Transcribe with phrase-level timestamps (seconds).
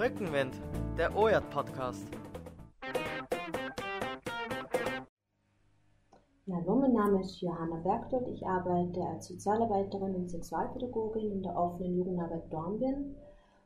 [0.00, 0.54] Rückenwind,
[0.96, 2.06] der OJAT Podcast.
[6.50, 8.26] Hallo, mein Name ist Johanna Bergdorf.
[8.32, 13.14] Ich arbeite als Sozialarbeiterin und Sexualpädagogin in der offenen Jugendarbeit Dornbirn.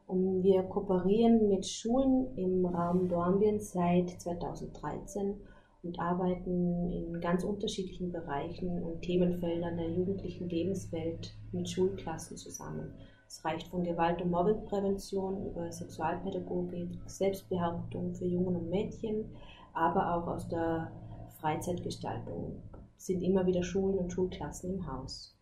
[0.09, 5.37] Und wir kooperieren mit Schulen im Raum Dornbirn seit 2013
[5.85, 12.93] und arbeiten in ganz unterschiedlichen Bereichen und Themenfeldern der jugendlichen Lebenswelt mit Schulklassen zusammen.
[13.37, 19.25] Es reicht von Gewalt- und Mobbingprävention über Sexualpädagogik, Selbstbehauptung für Jungen und Mädchen,
[19.73, 20.93] aber auch aus der
[21.41, 22.63] Freizeitgestaltung
[22.97, 25.37] sind immer wieder Schulen und Schulklassen im Haus.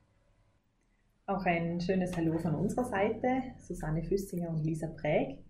[1.27, 5.45] Auch ein schönes Hallo von unserer Seite, Susanne Füssinger und Lisa Präg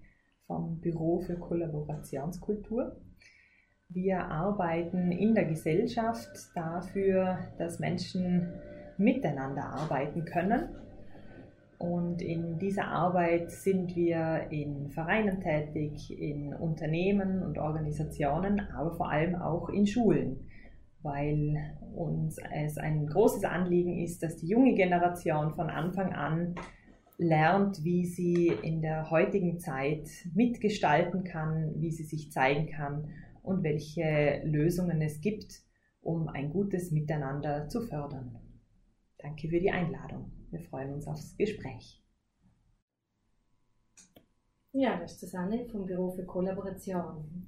[0.48, 3.00] vom Büro für Kollaborationskultur.
[3.88, 8.52] Wir arbeiten in der Gesellschaft dafür, dass Menschen
[8.98, 10.70] miteinander arbeiten können.
[11.82, 19.10] Und in dieser Arbeit sind wir in Vereinen tätig, in Unternehmen und Organisationen, aber vor
[19.10, 20.48] allem auch in Schulen,
[21.02, 21.56] weil
[21.92, 26.54] uns es ein großes Anliegen ist, dass die junge Generation von Anfang an
[27.18, 33.08] lernt, wie sie in der heutigen Zeit mitgestalten kann, wie sie sich zeigen kann
[33.42, 35.62] und welche Lösungen es gibt,
[36.00, 38.41] um ein gutes Miteinander zu fördern.
[39.22, 40.32] Danke für die Einladung.
[40.50, 42.02] Wir freuen uns aufs Gespräch.
[44.72, 47.46] Ja, das ist Susanne vom Büro für Kollaboration.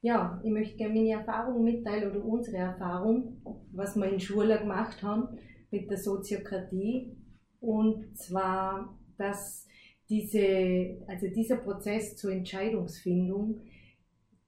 [0.00, 3.40] Ja, ich möchte gerne meine Erfahrung mitteilen oder unsere Erfahrung,
[3.72, 5.38] was wir in Schule gemacht haben
[5.70, 7.16] mit der Soziokratie.
[7.60, 9.66] Und zwar, dass
[10.08, 13.60] diese, also dieser Prozess zur Entscheidungsfindung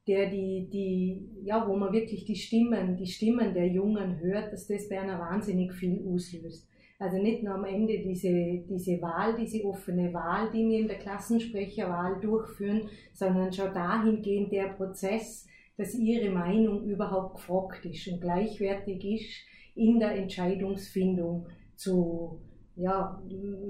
[0.08, 4.66] der die, die, ja, wo man wirklich die Stimmen, die Stimmen der Jungen hört, dass
[4.66, 6.66] das bei einer wahnsinnig viel auslöst.
[6.98, 10.98] Also nicht nur am Ende diese, diese Wahl, diese offene Wahl, die wir in der
[10.98, 19.04] Klassensprecherwahl durchführen, sondern schon dahingehend der Prozess, dass ihre Meinung überhaupt gefragt ist und gleichwertig
[19.04, 19.30] ist
[19.76, 22.40] in der Entscheidungsfindung zu
[22.74, 23.22] ja,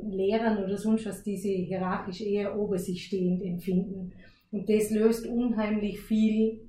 [0.08, 4.12] Lehrern oder sonst was, die sie hierarchisch eher ober sich stehend empfinden.
[4.50, 6.68] Und das löst unheimlich viel,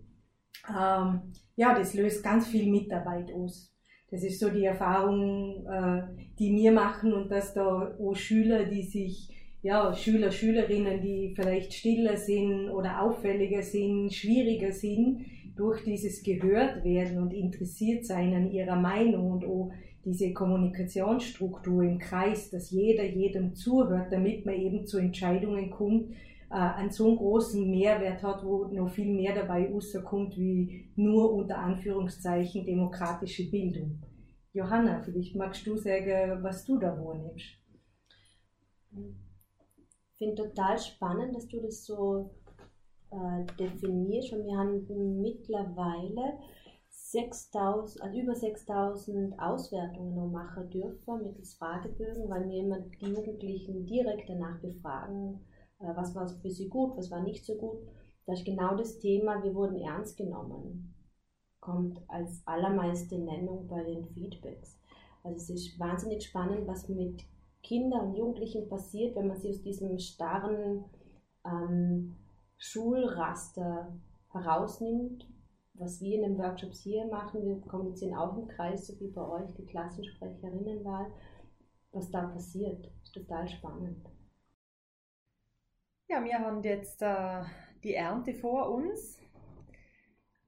[0.68, 1.22] ähm,
[1.56, 3.74] ja, das löst ganz viel Mitarbeit aus.
[4.12, 6.02] Das ist so die Erfahrung, äh,
[6.40, 9.30] die wir machen und dass da auch Schüler, die sich,
[9.62, 15.26] ja, Schüler, Schülerinnen, die vielleicht stiller sind oder auffälliger sind, schwieriger sind,
[15.56, 19.72] durch dieses gehört werden und interessiert sein an ihrer Meinung und auch
[20.06, 26.14] diese Kommunikationsstruktur im Kreis, dass jeder jedem zuhört, damit man eben zu Entscheidungen kommt,
[26.50, 31.58] äh, einen so großen Mehrwert hat, wo noch viel mehr dabei rauskommt, wie nur unter
[31.60, 34.02] Anführungszeichen demokratische Bildung.
[34.54, 37.46] Johanna, vielleicht magst du sagen, was du da wahrnimmst.
[38.92, 42.32] Ich finde total spannend, dass du das so
[43.12, 44.34] äh, definierst.
[44.34, 46.40] Und wir haben mittlerweile
[46.90, 53.86] 6000, also über 6000 Auswertungen noch machen dürfen mittels Fragebögen, weil wir immer die Jugendlichen
[53.86, 55.40] direkt danach befragen,
[55.80, 57.80] was war für sie gut, was war nicht so gut.
[58.26, 60.94] Das ist genau das Thema, wir wurden ernst genommen,
[61.60, 64.80] kommt als allermeiste Nennung bei den Feedbacks.
[65.24, 67.24] Also es ist wahnsinnig spannend, was mit
[67.64, 70.86] Kindern und Jugendlichen passiert, wenn man sie aus diesem starren
[71.46, 72.16] ähm,
[72.58, 73.98] Schulraster
[74.32, 75.28] herausnimmt,
[75.74, 77.46] was wir in den Workshops hier machen.
[77.46, 81.08] Wir kommunizieren auch im Kreis, so wie bei euch, die Klassensprecherinnenwahl.
[81.92, 84.06] Was da passiert, ist total spannend.
[86.12, 87.44] Ja, wir haben jetzt äh,
[87.84, 89.20] die Ernte vor uns.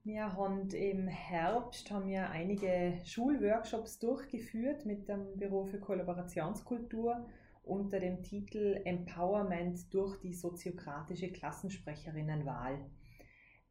[0.02, 7.28] Wir haben im Herbst haben wir einige Schulworkshops durchgeführt mit dem Büro für Kollaborationskultur
[7.62, 12.84] unter dem Titel Empowerment durch die soziokratische Klassensprecherinnenwahl.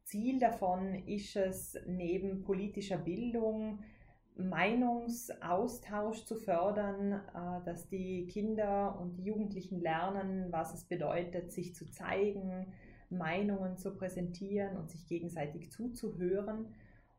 [0.02, 3.84] Ziel davon ist es, neben politischer Bildung
[4.36, 11.74] Meinungsaustausch zu fördern, äh, dass die Kinder und die Jugendlichen lernen, was es bedeutet, sich
[11.74, 12.72] zu zeigen,
[13.10, 16.74] Meinungen zu präsentieren und sich gegenseitig zuzuhören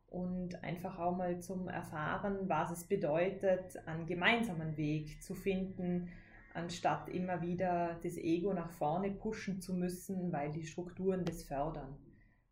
[0.07, 6.09] und einfach auch mal zum Erfahren, was es bedeutet, einen gemeinsamen Weg zu finden,
[6.53, 11.97] anstatt immer wieder das Ego nach vorne pushen zu müssen, weil die Strukturen das fördern,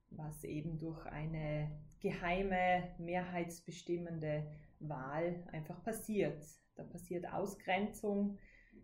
[0.09, 1.71] was eben durch eine
[2.01, 4.45] geheime, mehrheitsbestimmende
[4.79, 6.43] Wahl einfach passiert.
[6.75, 8.37] Da passiert Ausgrenzung,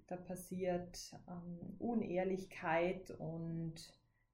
[0.08, 3.76] da passiert ähm, Unehrlichkeit und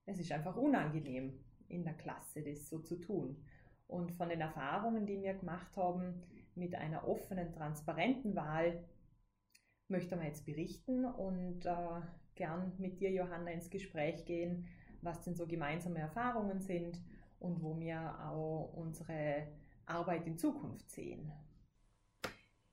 [0.06, 1.40] es ist einfach unangenehm
[1.70, 3.44] in der Klasse, das so zu tun.
[3.88, 6.22] Und von den Erfahrungen, die wir gemacht haben
[6.56, 8.84] mit einer offenen, transparenten Wahl,
[9.88, 12.02] möchte man jetzt berichten und äh,
[12.36, 14.68] gern mit dir, Johanna, ins Gespräch gehen,
[15.02, 17.00] was denn so gemeinsame Erfahrungen sind
[17.44, 19.48] und wo wir auch unsere
[19.86, 21.32] Arbeit in Zukunft sehen.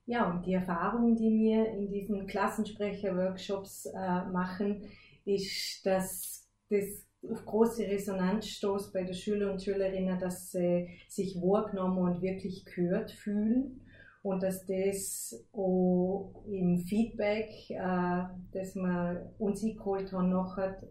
[0.05, 4.83] Ja, und die Erfahrung, die wir in diesen Klassensprecher-Workshops äh, machen,
[5.25, 11.35] ist, dass das auf große Resonanz stoßt bei den Schülern und Schülerinnen, dass sie sich
[11.35, 13.81] wahrgenommen und wirklich gehört fühlen
[14.23, 20.81] und dass das auch im Feedback, äh, das wir uns eingeholt haben, nachher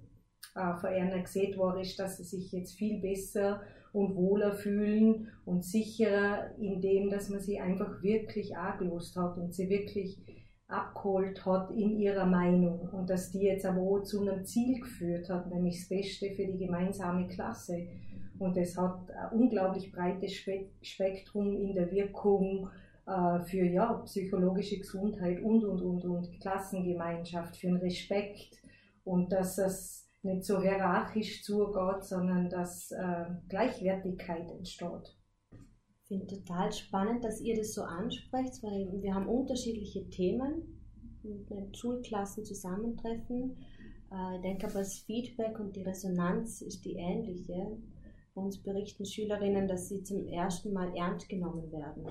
[0.55, 3.61] äh, von ihnen gesehen worden ist, dass sie sich jetzt viel besser
[3.93, 9.69] und wohler fühlen und sicherer, indem dass man sie einfach wirklich angelost hat und sie
[9.69, 10.21] wirklich
[10.69, 15.29] abgeholt hat in ihrer Meinung und dass die jetzt aber auch zu einem Ziel geführt
[15.29, 17.89] hat, nämlich das Beste für die gemeinsame Klasse.
[18.39, 20.33] Und es hat ein unglaublich breites
[20.81, 22.71] Spektrum in der Wirkung
[23.07, 28.63] äh, für ja, psychologische Gesundheit und, und, und, und Klassengemeinschaft, für den Respekt
[29.05, 35.17] und dass es nicht so hierarchisch zugeht, sondern dass äh, Gleichwertigkeit entsteht.
[36.03, 40.81] Ich finde total spannend, dass ihr das so ansprecht, weil wir haben unterschiedliche Themen
[41.23, 43.57] mit Schulklassen zusammentreffen.
[44.13, 47.79] Äh, ich denke aber das Feedback und die Resonanz ist die ähnliche.
[48.35, 52.07] Bei uns berichten Schülerinnen, dass sie zum ersten Mal ernst genommen werden.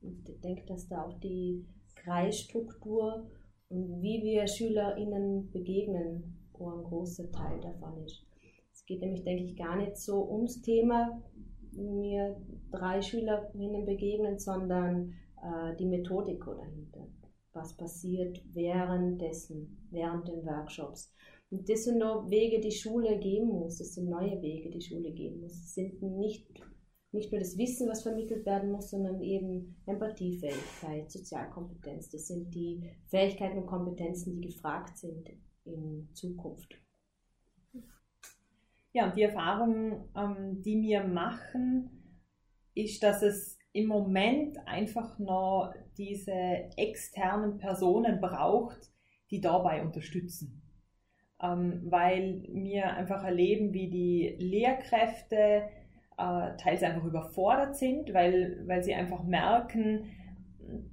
[0.00, 1.64] Und ich denke, dass da auch die
[1.96, 3.30] Kreisstruktur
[3.68, 8.24] und wie wir SchülerInnen begegnen, wo ein großer Teil davon ist.
[8.72, 11.22] Es geht nämlich, denke ich, gar nicht so ums Thema,
[11.72, 12.36] mir
[12.70, 17.06] drei Schülerinnen begegnen, sondern äh, die Methodik dahinter.
[17.52, 21.12] Was passiert währenddessen, während den Workshops.
[21.50, 23.78] Und das sind noch Wege, die Schule gehen muss.
[23.78, 25.52] Das sind neue Wege, die Schule gehen muss.
[25.52, 26.48] Es sind nicht
[27.12, 32.08] nicht nur das Wissen, was vermittelt werden muss, sondern eben Empathiefähigkeit, Sozialkompetenz.
[32.08, 35.28] Das sind die Fähigkeiten und Kompetenzen, die gefragt sind
[35.64, 36.78] in Zukunft.
[38.92, 41.90] Ja, und die Erfahrung, ähm, die wir machen,
[42.74, 46.32] ist, dass es im Moment einfach noch diese
[46.76, 48.90] externen Personen braucht,
[49.30, 50.62] die dabei unterstützen.
[51.42, 55.68] Ähm, weil wir einfach erleben, wie die Lehrkräfte,
[56.18, 60.10] äh, teils einfach überfordert sind, weil, weil sie einfach merken,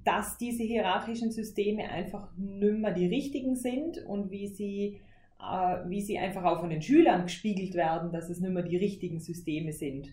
[0.04, 5.00] dass diese hierarchischen Systeme einfach nimmer die richtigen sind und wie sie,
[5.40, 9.20] äh, wie sie einfach auch von den Schülern gespiegelt werden, dass es nimmer die richtigen
[9.20, 10.08] Systeme sind.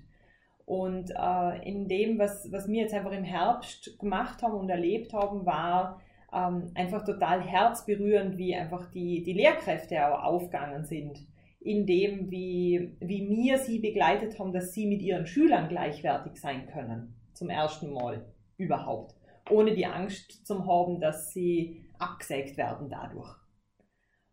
[0.66, 5.14] Und äh, in dem, was, was wir jetzt einfach im Herbst gemacht haben und erlebt
[5.14, 6.02] haben, war
[6.34, 11.26] ähm, einfach total herzberührend, wie einfach die, die Lehrkräfte auch aufgegangen sind
[11.68, 16.68] in dem, wie, wie wir sie begleitet haben, dass sie mit ihren Schülern gleichwertig sein
[16.68, 17.14] können.
[17.34, 18.26] Zum ersten Mal
[18.58, 19.17] überhaupt.
[19.52, 23.36] Ohne die Angst zu haben, dass sie abgesägt werden dadurch.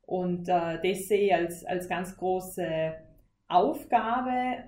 [0.02, 2.94] Und äh, das sehe ich als, als ganz große
[3.49, 4.64] Aufgabe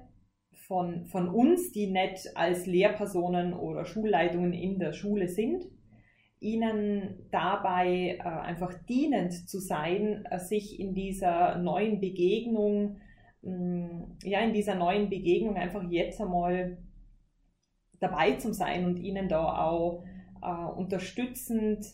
[0.67, 5.65] von, von uns, die nicht als Lehrpersonen oder Schulleitungen in der Schule sind,
[6.41, 12.99] ihnen dabei äh, einfach dienend zu sein, äh, sich in dieser neuen Begegnung,
[13.43, 16.79] mh, mm, ja, in dieser neuen Begegnung einfach jetzt einmal
[18.01, 20.05] dabei zu sein und ihnen da auch
[20.47, 21.85] äh, unterstützend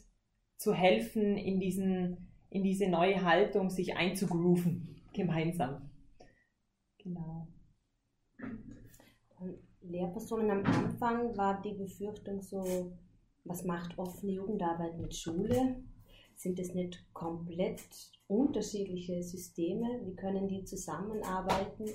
[0.59, 5.91] zu helfen, in, diesen, in diese neue Haltung sich einzugrooven, gemeinsam.
[6.99, 7.49] Genau.
[9.81, 12.93] Lehrpersonen am Anfang war die Befürchtung so,
[13.45, 15.83] was macht offene Jugendarbeit mit Schule?
[16.37, 17.81] Sind es nicht komplett
[18.29, 20.01] unterschiedliche Systeme?
[20.05, 21.87] Wie können die zusammenarbeiten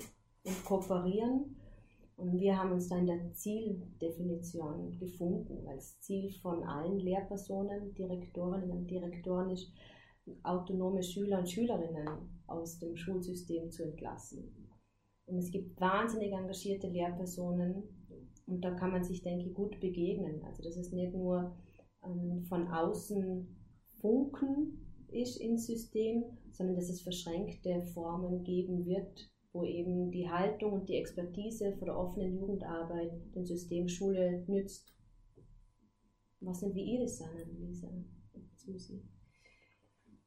[0.44, 1.56] und kooperieren?
[2.18, 7.94] Und wir haben uns da in der Zieldefinition gefunden, weil das Ziel von allen Lehrpersonen,
[7.94, 9.72] Direktorinnen und Direktoren ist,
[10.42, 12.08] autonome Schüler und Schülerinnen
[12.48, 14.52] aus dem Schulsystem zu entlassen.
[15.26, 17.84] Und es gibt wahnsinnig engagierte Lehrpersonen,
[18.48, 20.42] und da kann man sich, denke ich, gut begegnen.
[20.44, 21.54] Also dass es nicht nur
[22.04, 23.46] ähm, von außen
[24.00, 30.72] Funken ist ins System, sondern dass es verschränkte Formen geben wird, wo eben die Haltung
[30.72, 34.94] und die Expertise von der offenen Jugendarbeit dem System Schule nützt.
[36.40, 37.06] Was sind wie Ihre
[37.58, 37.88] Lisa?
[38.56, 39.02] Susi?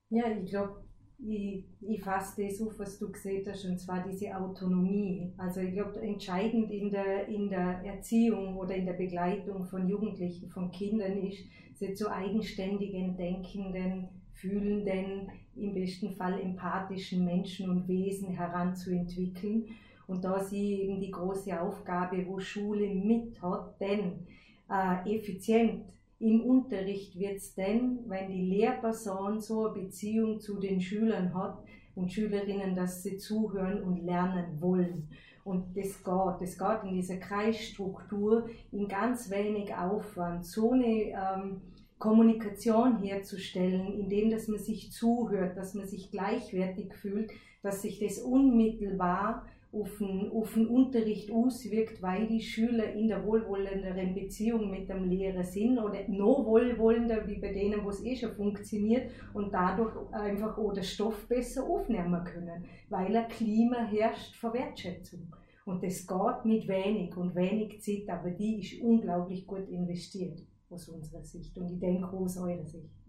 [0.09, 0.83] Ja, ich glaube,
[1.19, 5.33] ich, ich fasse das auf, was du gesehen hast, und zwar diese Autonomie.
[5.37, 10.49] Also ich glaube, entscheidend in der, in der Erziehung oder in der Begleitung von Jugendlichen,
[10.49, 11.43] von Kindern ist,
[11.75, 19.65] sie zu eigenständigen, denkenden, fühlenden, im besten Fall empathischen Menschen und Wesen heranzuentwickeln.
[20.07, 24.27] Und da sie eben die große Aufgabe, wo Schule mit hat, denn
[24.69, 25.85] äh, effizient
[26.19, 31.63] im Unterricht wird es denn, wenn die Lehrperson so eine Beziehung zu den Schülern hat,
[31.95, 35.09] und Schülerinnen, dass sie zuhören und lernen wollen.
[35.43, 40.45] Und das geht, das geht in dieser Kreisstruktur in ganz wenig Aufwand.
[40.45, 41.61] So eine ähm,
[42.01, 47.31] Kommunikation herzustellen, indem dass man sich zuhört, dass man sich gleichwertig fühlt,
[47.61, 53.23] dass sich das unmittelbar auf den, auf den Unterricht auswirkt, weil die Schüler in der
[53.23, 58.15] wohlwollenderen Beziehung mit dem Lehrer sind oder noch wohlwollender wie bei denen, wo es eh
[58.15, 64.51] schon funktioniert und dadurch einfach den Stoff besser aufnehmen können, weil ein Klima herrscht für
[64.51, 65.35] Wertschätzung.
[65.65, 70.41] Und das geht mit wenig und wenig Zeit, aber die ist unglaublich gut investiert
[70.71, 73.01] aus unserer Sicht und ich denke aus eurer Sicht.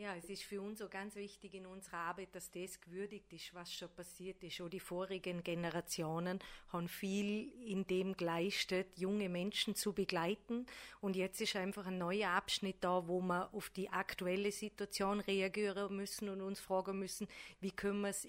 [0.00, 3.52] Ja, es ist für uns so ganz wichtig in unserer Arbeit, dass das gewürdigt ist,
[3.52, 4.58] was schon passiert ist.
[4.62, 6.38] Auch die vorigen Generationen
[6.68, 10.64] haben viel in dem geleistet, junge Menschen zu begleiten.
[11.02, 15.94] Und jetzt ist einfach ein neuer Abschnitt da, wo wir auf die aktuelle Situation reagieren
[15.94, 17.28] müssen und uns fragen müssen,
[17.60, 18.26] wie können wir es,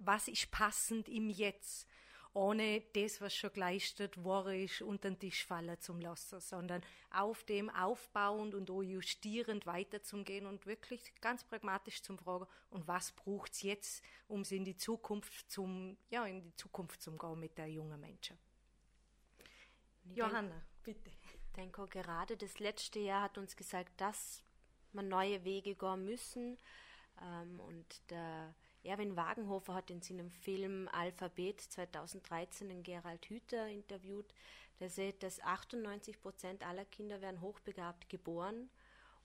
[0.00, 1.86] was ist passend im Jetzt?
[2.34, 7.44] Ohne das, was schon geleistet worden ist, unter den Tisch fallen zu lassen, sondern auf
[7.44, 13.52] dem aufbauend und auch justierend weiterzugehen und wirklich ganz pragmatisch zu fragen, und was braucht
[13.52, 17.58] es jetzt, um es in die Zukunft zum, ja, in die Zukunft zu gehen mit
[17.58, 18.38] der jungen Menschen.
[20.14, 21.10] Johanna, bitte.
[21.10, 24.42] Ich denke, gerade das letzte Jahr hat uns gesagt, dass
[24.92, 26.58] wir neue Wege gehen müssen.
[27.20, 34.34] Ähm, und der Erwin Wagenhofer hat in seinem Film Alphabet 2013 den Gerald Hüther interviewt.
[34.80, 38.70] Der sagt, dass 98 Prozent aller Kinder werden hochbegabt geboren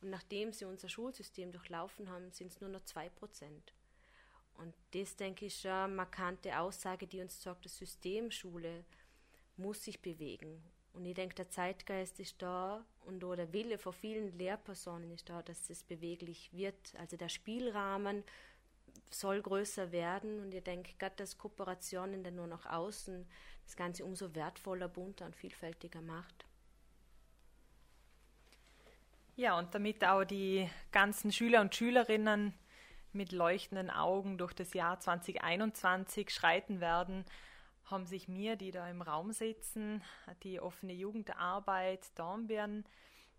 [0.02, 3.74] und nachdem sie unser Schulsystem durchlaufen haben, sind es nur noch zwei Prozent.
[4.56, 8.86] Und das, denke ich, schon eine markante Aussage, die uns sagt, das System Schule
[9.56, 10.64] muss sich bewegen.
[10.94, 15.30] Und ich denke, der Zeitgeist ist da und auch der Wille von vielen Lehrpersonen ist
[15.30, 16.96] da, dass es beweglich wird.
[16.98, 18.24] Also der Spielrahmen
[19.10, 23.26] soll größer werden und ich denke, gerade dass Kooperationen dann nur nach außen
[23.66, 26.46] das Ganze umso wertvoller, bunter und vielfältiger macht.
[29.36, 32.54] Ja, und damit auch die ganzen Schüler und Schülerinnen
[33.14, 37.26] mit leuchtenden Augen durch das Jahr 2021 schreiten werden,
[37.86, 40.04] haben sich mir, die da im Raum sitzen,
[40.44, 42.86] die offene Jugendarbeit Dornbirn,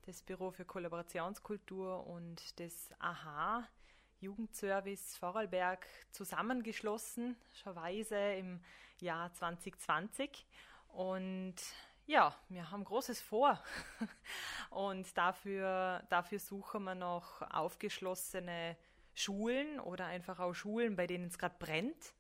[0.07, 3.69] das Büro für Kollaborationskultur und das AHA
[4.21, 8.61] Jugendservice Vorarlberg zusammengeschlossen, schonweise im
[9.01, 10.47] Jahr 2020.
[10.89, 11.55] Und
[12.07, 13.63] ja, wir haben Großes vor.
[14.71, 18.77] Und dafür, dafür suchen wir noch aufgeschlossene
[19.15, 22.15] Schulen oder einfach auch Schulen, bei denen es gerade brennt,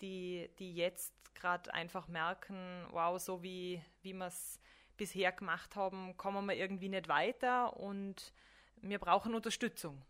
[0.00, 4.60] die, die jetzt gerade einfach merken, wow, so wie, wie wir es
[4.96, 8.32] bisher gemacht haben, kommen wir irgendwie nicht weiter und
[8.76, 10.00] wir brauchen Unterstützung.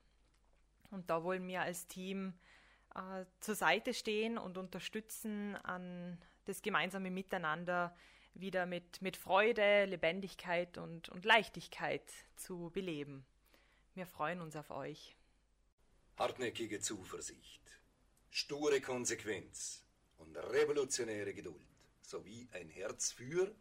[0.94, 2.34] Und da wollen wir als Team
[2.94, 7.94] äh, zur Seite stehen und unterstützen, an das gemeinsame Miteinander
[8.34, 12.02] wieder mit, mit Freude, Lebendigkeit und, und Leichtigkeit
[12.36, 13.26] zu beleben.
[13.94, 15.16] Wir freuen uns auf euch.
[16.16, 17.62] Hartnäckige Zuversicht,
[18.30, 19.84] sture Konsequenz
[20.18, 21.66] und revolutionäre Geduld
[22.02, 23.52] sowie ein Herz für